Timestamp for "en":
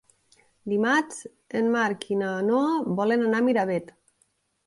1.59-1.67